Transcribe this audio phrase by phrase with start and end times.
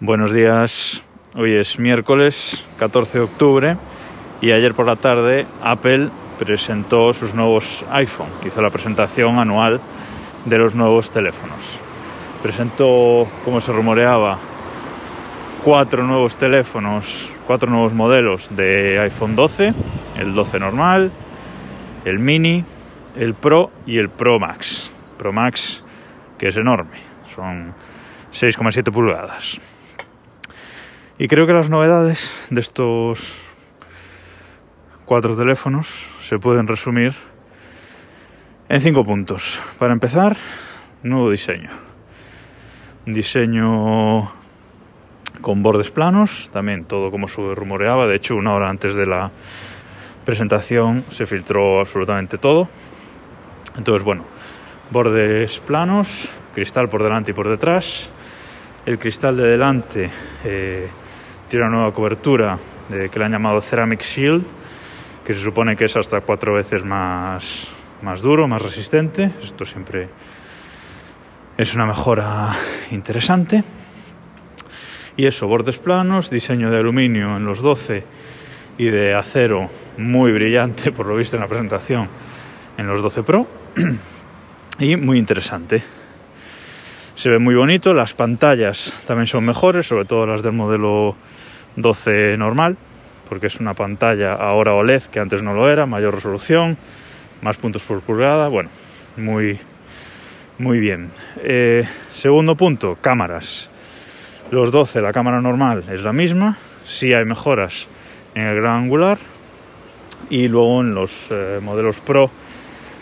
[0.00, 1.02] Buenos días,
[1.34, 3.76] hoy es miércoles 14 de octubre
[4.40, 9.80] y ayer por la tarde Apple presentó sus nuevos iPhone, hizo la presentación anual
[10.44, 11.80] de los nuevos teléfonos.
[12.44, 14.38] Presentó, como se rumoreaba,
[15.64, 19.74] cuatro nuevos teléfonos, cuatro nuevos modelos de iPhone 12,
[20.16, 21.10] el 12 normal,
[22.04, 22.64] el mini,
[23.16, 24.92] el Pro y el Pro Max.
[25.18, 25.82] Pro Max
[26.38, 26.98] que es enorme,
[27.34, 27.74] son
[28.32, 29.58] 6,7 pulgadas.
[31.20, 33.40] Y creo que las novedades de estos
[35.04, 37.12] cuatro teléfonos se pueden resumir
[38.68, 39.58] en cinco puntos.
[39.80, 40.36] Para empezar,
[41.02, 41.70] nuevo diseño.
[43.04, 44.30] Diseño
[45.40, 48.06] con bordes planos, también todo como se rumoreaba.
[48.06, 49.32] De hecho, una hora antes de la
[50.24, 52.68] presentación se filtró absolutamente todo.
[53.76, 54.24] Entonces, bueno,
[54.92, 58.08] bordes planos, cristal por delante y por detrás.
[58.86, 60.10] El cristal de delante
[60.44, 60.88] eh,
[61.48, 64.44] tiene una nueva cobertura de, que le han llamado Ceramic Shield,
[65.24, 67.68] que se supone que es hasta cuatro veces más,
[68.02, 69.32] más duro, más resistente.
[69.42, 70.08] Esto siempre
[71.56, 72.48] es una mejora
[72.90, 73.64] interesante.
[75.16, 78.04] Y eso, bordes planos, diseño de aluminio en los 12
[78.76, 82.08] y de acero muy brillante, por lo visto en la presentación,
[82.76, 83.46] en los 12 Pro.
[84.78, 85.82] y muy interesante.
[87.16, 91.16] Se ve muy bonito, las pantallas también son mejores, sobre todo las del modelo
[91.76, 92.76] 12 normal,
[93.28, 96.76] porque es una pantalla ahora OLED que antes no lo era, mayor resolución,
[97.42, 98.70] más puntos por pulgada, bueno,
[99.16, 99.58] muy,
[100.58, 101.10] muy bien.
[101.36, 103.70] Eh, segundo punto, cámaras.
[104.50, 107.86] Los 12, la cámara normal es la misma, sí hay mejoras
[108.34, 109.18] en el gran angular
[110.30, 112.30] y luego en los eh, modelos Pro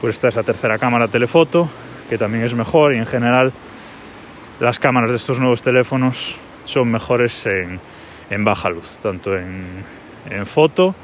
[0.00, 1.68] pues está esa tercera cámara telefoto
[2.08, 3.52] que también es mejor y en general
[4.58, 7.80] las cámaras de estos nuevos teléfonos son mejores en,
[8.30, 9.84] en baja luz, tanto en,
[10.46, 10.94] foto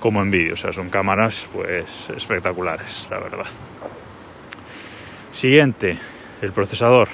[0.00, 0.54] como en vídeo.
[0.54, 3.46] O sea, son cámaras pues espectaculares, la verdad.
[5.30, 5.98] Siguiente,
[6.40, 7.08] el procesador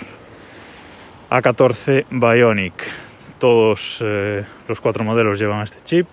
[1.31, 2.75] A14 Bionic.
[3.38, 6.06] Todos eh, los cuatro modelos llevan este chip,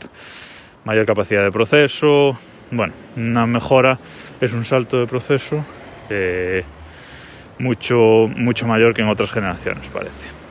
[0.84, 2.38] mayor capacidad de proceso,
[2.70, 3.98] bueno, una mejora,
[4.42, 5.64] es un salto de proceso.
[6.10, 6.64] Eh,
[7.60, 10.43] mucho, mucho mayor que en otras generaciones, parece.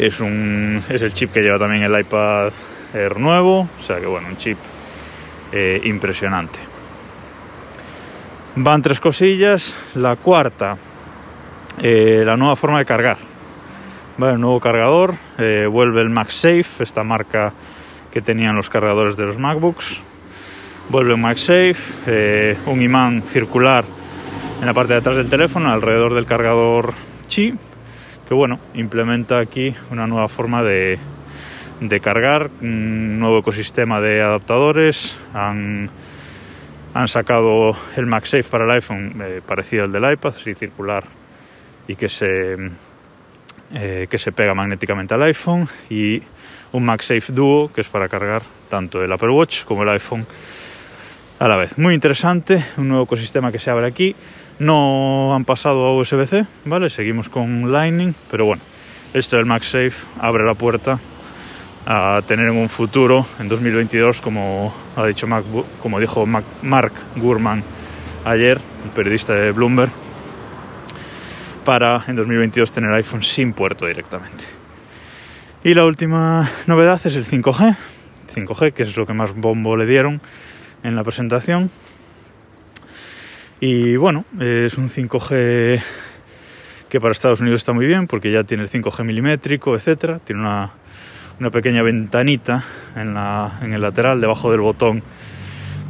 [0.00, 2.52] Es, un, es el chip que lleva también el iPad
[2.94, 4.56] Air nuevo, o sea que bueno, un chip
[5.52, 6.58] eh, impresionante.
[8.56, 9.76] Van tres cosillas.
[9.96, 10.78] La cuarta,
[11.82, 13.18] eh, la nueva forma de cargar.
[14.16, 17.52] Vale, el nuevo cargador, eh, vuelve el MagSafe, esta marca
[18.10, 20.00] que tenían los cargadores de los MacBooks.
[20.88, 23.84] Vuelve un MagSafe, un imán circular
[24.60, 26.94] en la parte de atrás del teléfono, alrededor del cargador
[27.28, 27.54] Qi,
[28.30, 31.00] que bueno, implementa aquí una nueva forma de,
[31.80, 35.16] de cargar, un nuevo ecosistema de adaptadores.
[35.34, 35.90] Han,
[36.94, 41.02] han sacado el MagSafe para el iPhone eh, parecido al del iPad, así circular
[41.88, 42.54] y que se,
[43.74, 45.66] eh, que se pega magnéticamente al iPhone.
[45.88, 46.22] Y
[46.70, 50.24] un MagSafe Duo, que es para cargar tanto el Apple Watch como el iPhone
[51.40, 51.78] a la vez.
[51.78, 54.14] Muy interesante, un nuevo ecosistema que se abre aquí.
[54.58, 56.90] No han pasado a USB-C, ¿vale?
[56.90, 58.62] Seguimos con Lightning, pero bueno,
[59.14, 61.00] esto del MagSafe abre la puerta
[61.86, 66.92] a tener en un futuro, en 2022, como ha dicho MacBook, como dijo Mac, Mark
[67.16, 67.64] Gurman
[68.26, 69.90] ayer, el periodista de Bloomberg,
[71.64, 74.44] para en 2022 tener iPhone sin puerto directamente.
[75.64, 77.76] Y la última novedad es el 5G,
[78.34, 80.20] 5G, que es lo que más bombo le dieron
[80.82, 81.70] en la presentación.
[83.60, 85.82] Y bueno, es un 5G
[86.88, 90.18] que para Estados Unidos está muy bien porque ya tiene el 5G milimétrico, etcétera.
[90.18, 90.72] Tiene una,
[91.38, 92.64] una pequeña ventanita
[92.96, 95.02] en, la, en el lateral, debajo del botón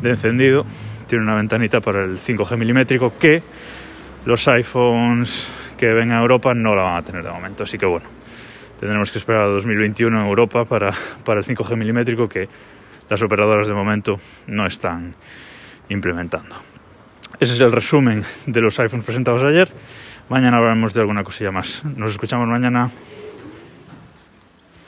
[0.02, 0.66] de encendido.
[1.06, 3.42] Tiene una ventanita para el 5G milimétrico que
[4.26, 5.46] los iPhones
[5.78, 7.64] que ven a Europa no la van a tener de momento.
[7.64, 8.06] Así que bueno,
[8.78, 10.92] tendremos que esperar a 2021 en Europa para,
[11.24, 12.48] para el 5G milimétrico que
[13.10, 15.14] las operadoras de momento no están
[15.88, 16.54] implementando.
[17.40, 19.68] Ese es el resumen de los iPhones presentados ayer.
[20.28, 21.84] Mañana hablaremos de alguna cosilla más.
[21.84, 22.88] Nos escuchamos mañana.